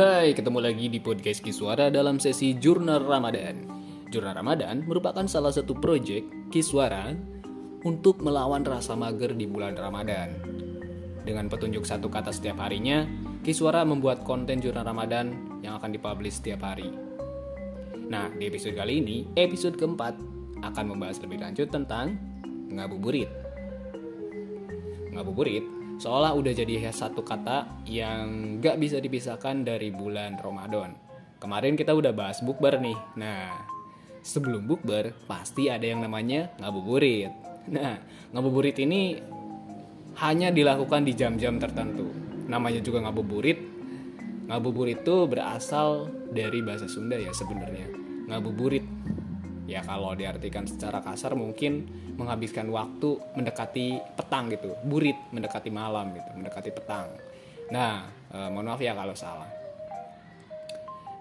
[0.00, 3.68] Hai, ketemu lagi di podcast Kiswara dalam sesi Jurnal Ramadan.
[4.08, 7.12] Jurnal Ramadan merupakan salah satu proyek Kiswara
[7.84, 10.40] untuk melawan rasa mager di bulan Ramadan.
[11.20, 13.04] Dengan petunjuk satu kata setiap harinya,
[13.44, 16.88] Kiswara membuat konten Jurnal Ramadan yang akan dipublish setiap hari.
[18.08, 20.16] Nah, di episode kali ini, episode keempat,
[20.64, 22.16] akan membahas lebih lanjut tentang
[22.72, 23.28] ngabuburit.
[25.12, 30.96] Ngabuburit seolah udah jadi satu kata yang gak bisa dipisahkan dari bulan Ramadan.
[31.36, 32.96] Kemarin kita udah bahas bukber nih.
[33.20, 33.52] Nah,
[34.24, 37.32] sebelum bukber pasti ada yang namanya ngabuburit.
[37.68, 38.00] Nah,
[38.32, 39.20] ngabuburit ini
[40.24, 42.08] hanya dilakukan di jam-jam tertentu.
[42.48, 43.60] Namanya juga ngabuburit.
[44.48, 47.92] Ngabuburit itu berasal dari bahasa Sunda ya sebenarnya.
[48.26, 48.84] Ngabuburit
[49.70, 51.86] ya kalau diartikan secara kasar mungkin
[52.18, 57.06] menghabiskan waktu mendekati petang gitu burit mendekati malam gitu mendekati petang.
[57.70, 59.46] Nah eh, mohon maaf ya kalau salah.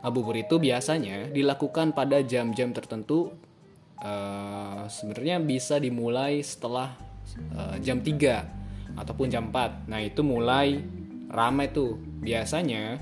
[0.02, 3.30] Ngabuburit itu biasanya dilakukan pada jam-jam tertentu
[4.02, 6.98] eh, sebenarnya bisa dimulai setelah
[7.54, 10.82] eh, jam 3 ataupun jam 4 nah itu mulai
[11.30, 12.02] ramai tuh.
[12.20, 12.98] Biasanya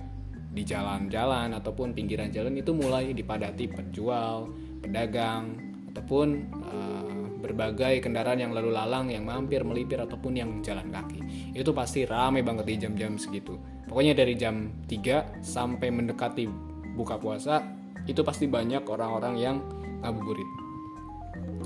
[0.52, 5.60] di jalan-jalan ataupun pinggiran jalan itu mulai dipadati penjual pedagang
[5.94, 6.28] ataupun
[6.64, 7.08] uh,
[7.38, 11.52] berbagai kendaraan yang lalu lalang yang mampir melipir ataupun yang jalan kaki.
[11.54, 13.56] Itu pasti ramai banget di jam-jam segitu.
[13.88, 16.50] Pokoknya dari jam 3 sampai mendekati
[16.98, 17.62] buka puasa
[18.10, 19.58] itu pasti banyak orang-orang yang
[20.02, 20.50] ngabuburit.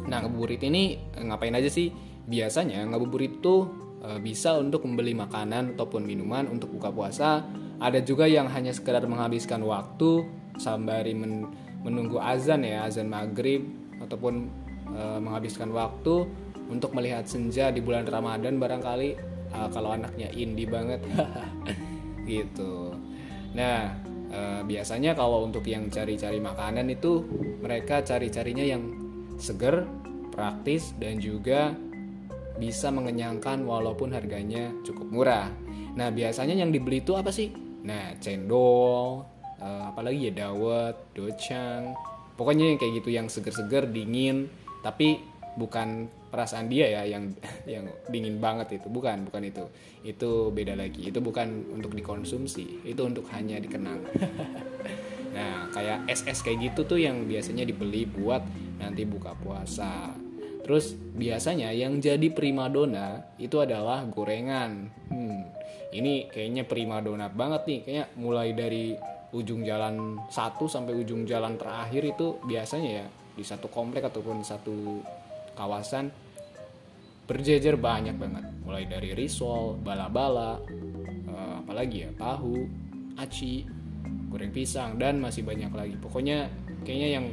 [0.09, 1.89] Nah ngabuburit ini eh, ngapain aja sih?
[2.21, 3.65] Biasanya ngabuburit itu
[4.05, 7.43] uh, bisa untuk membeli makanan ataupun minuman untuk buka puasa.
[7.81, 10.29] Ada juga yang hanya sekedar menghabiskan waktu
[11.17, 11.49] men
[11.81, 13.65] menunggu azan ya azan maghrib
[14.01, 14.49] ataupun
[14.93, 16.29] e, menghabiskan waktu
[16.71, 19.09] untuk melihat senja di bulan Ramadan barangkali.
[19.51, 21.01] E, kalau anaknya indie banget.
[22.29, 22.93] Gitu.
[23.57, 23.97] Nah
[24.29, 27.25] e, biasanya kalau untuk yang cari-cari makanan itu
[27.59, 28.83] mereka cari-carinya yang
[29.41, 29.89] seger
[30.31, 31.73] praktis dan juga
[32.61, 35.49] bisa mengenyangkan walaupun harganya cukup murah.
[35.97, 37.49] Nah biasanya yang dibeli itu apa sih?
[37.81, 39.30] Nah cendol
[39.61, 41.93] uh, apalagi ya dawet, docang,
[42.35, 44.49] pokoknya yang kayak gitu yang seger-seger dingin.
[44.81, 45.21] Tapi
[45.55, 47.29] bukan perasaan dia ya yang
[47.79, 48.89] yang dingin banget itu.
[48.89, 49.63] Bukan bukan itu.
[50.01, 51.07] Itu beda lagi.
[51.13, 52.83] Itu bukan untuk dikonsumsi.
[52.83, 54.01] Itu untuk hanya dikenang.
[55.31, 58.43] Nah kayak es es kayak gitu tuh yang biasanya dibeli buat
[58.83, 60.11] nanti buka puasa.
[60.61, 64.91] Terus biasanya yang jadi primadona itu adalah gorengan.
[65.09, 65.47] Hmm,
[65.95, 67.79] ini kayaknya primadona banget nih.
[67.81, 68.93] Kayaknya mulai dari
[69.31, 74.99] ujung jalan satu sampai ujung jalan terakhir itu biasanya ya di satu komplek ataupun satu
[75.55, 76.11] kawasan
[77.31, 80.59] berjejer banyak banget mulai dari risol, bala-bala,
[81.31, 82.67] uh, apalagi ya tahu,
[83.15, 83.63] aci,
[84.27, 85.95] goreng pisang dan masih banyak lagi.
[85.95, 86.51] Pokoknya
[86.83, 87.25] kayaknya yang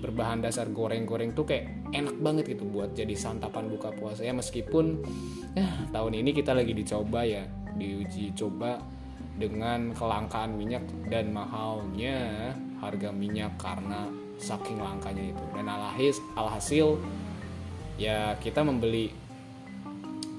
[0.00, 5.04] berbahan dasar goreng-goreng tuh kayak enak banget gitu buat jadi santapan buka puasa ya meskipun
[5.52, 7.44] ya tahun ini kita lagi dicoba ya
[7.76, 8.80] diuji coba
[9.40, 12.52] dengan kelangkaan minyak dan mahalnya
[12.84, 14.04] harga minyak karena
[14.36, 15.44] saking langkanya itu.
[15.56, 16.86] Dan alhasil alhasil
[17.96, 19.12] ya kita membeli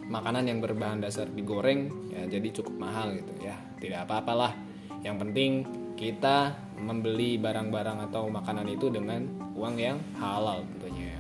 [0.06, 3.58] makanan yang berbahan dasar digoreng ya jadi cukup mahal gitu ya.
[3.82, 4.54] Tidak apa-apalah.
[5.02, 5.52] Yang penting
[5.98, 9.26] kita membeli barang-barang atau makanan itu dengan
[9.58, 11.18] uang yang halal tentunya.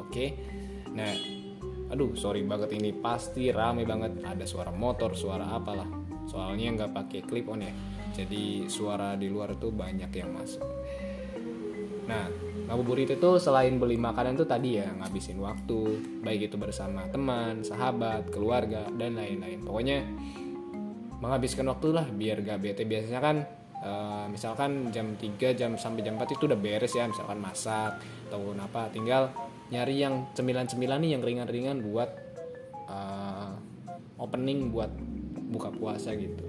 [0.00, 0.36] Oke?
[0.96, 1.12] Nah
[1.92, 2.96] aduh sorry banget ini.
[2.96, 4.24] Pasti rame banget.
[4.24, 7.72] Ada suara motor suara apalah soalnya nggak pakai clip on ya.
[8.12, 10.64] Jadi suara di luar tuh banyak yang masuk.
[12.06, 12.28] Nah
[12.68, 15.78] ngabuburit itu selain beli makanan tuh tadi ya ngabisin waktu
[16.22, 19.64] baik itu bersama teman sahabat keluarga dan lain-lain.
[19.64, 20.04] Pokoknya
[21.22, 22.82] menghabiskan waktu lah biar gak bete.
[22.82, 23.36] Biasanya kan
[23.80, 28.52] uh, misalkan jam 3 jam sampai jam 4 itu udah beres ya misalkan masak atau
[28.58, 28.90] apa.
[28.90, 29.30] Tinggal
[29.72, 32.10] nyari yang cemilan-cemilan nih yang ringan-ringan buat
[32.90, 33.54] uh,
[34.20, 34.90] opening buat
[35.52, 36.48] buka puasa gitu.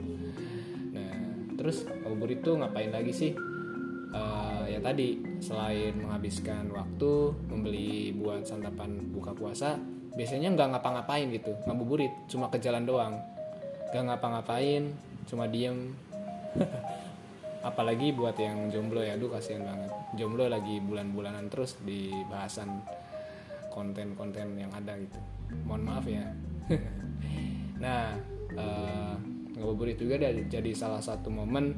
[0.95, 1.13] Nah
[1.59, 3.31] terus ngabuburit itu ngapain lagi sih?
[4.13, 9.73] Uh, ya tadi selain menghabiskan waktu membeli buat santapan buka puasa
[10.13, 13.17] biasanya nggak ngapa-ngapain gitu ngabuburit cuma ke jalan doang.
[13.91, 14.94] Nggak ngapa-ngapain
[15.27, 15.94] cuma diem.
[17.67, 19.91] Apalagi buat yang jomblo ya aduh kasihan banget.
[20.19, 22.83] Jomblo lagi bulan-bulanan terus di bahasan
[23.73, 25.19] konten-konten yang ada gitu.
[25.65, 26.25] Mohon maaf ya.
[27.83, 28.15] Nah
[28.57, 29.15] uh,
[29.57, 31.77] ngabuburit juga jadi salah satu momen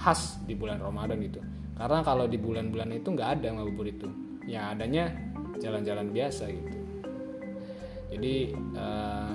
[0.00, 1.40] khas di bulan Ramadan gitu.
[1.76, 4.08] Karena kalau di bulan-bulan itu nggak ada ngabuburit itu
[4.44, 5.08] ya adanya
[5.60, 6.78] jalan-jalan biasa gitu.
[8.10, 8.34] Jadi
[8.74, 9.32] uh,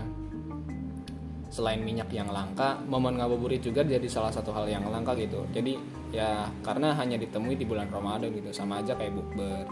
[1.48, 5.48] selain minyak yang langka momen ngabuburit juga jadi salah satu hal yang langka gitu.
[5.56, 5.80] Jadi
[6.12, 8.52] ya karena hanya ditemui di bulan Ramadan gitu.
[8.52, 9.66] Sama aja kayak bukber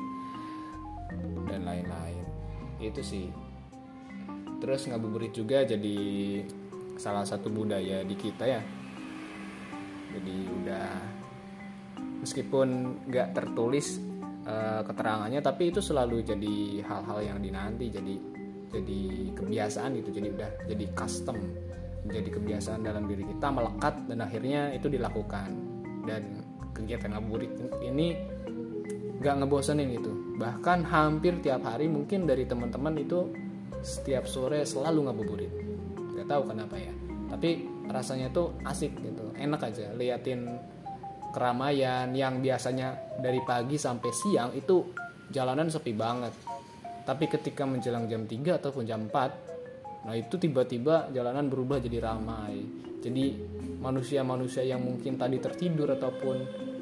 [1.52, 2.24] dan lain-lain.
[2.80, 3.28] Itu sih.
[4.64, 6.00] Terus ngabuburit juga jadi
[6.96, 8.62] salah satu budaya di kita ya.
[10.14, 10.90] Jadi udah
[12.22, 12.68] meskipun
[13.10, 14.00] nggak tertulis
[14.46, 18.16] uh, keterangannya tapi itu selalu jadi hal-hal yang dinanti jadi
[18.72, 19.02] jadi
[19.36, 21.38] kebiasaan gitu jadi udah jadi custom
[22.04, 25.50] jadi kebiasaan dalam diri kita melekat dan akhirnya itu dilakukan.
[26.04, 26.44] Dan
[26.76, 28.20] kegiatan ngabuburit ini
[29.24, 30.12] gak ngebosenin gitu.
[30.36, 33.32] Bahkan hampir tiap hari mungkin dari teman-teman itu
[33.80, 35.52] setiap sore selalu ngabuburit
[36.24, 36.96] gak tahu kenapa ya.
[37.28, 40.48] Tapi rasanya tuh asik gitu enak aja liatin
[41.36, 44.88] keramaian yang biasanya dari pagi sampai siang itu
[45.28, 46.32] jalanan sepi banget.
[47.04, 49.52] Tapi ketika menjelang jam 3 ataupun jam 4
[50.04, 52.64] nah itu tiba-tiba jalanan berubah jadi ramai.
[53.04, 53.36] Jadi
[53.84, 56.36] manusia-manusia yang mungkin tadi tertidur ataupun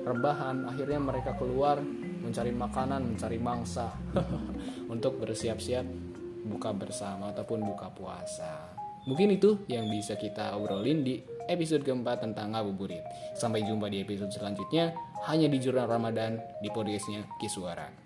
[0.06, 1.82] rebahan akhirnya mereka keluar
[2.22, 3.90] mencari makanan mencari mangsa
[4.94, 5.86] untuk bersiap-siap
[6.46, 12.58] buka bersama ataupun buka puasa mungkin itu yang bisa kita obrolin di episode keempat tentang
[12.58, 13.04] ngabuburit.
[13.38, 14.96] Sampai jumpa di episode selanjutnya.
[15.30, 18.01] Hanya di jurnal Ramadan di podcastnya Kiswara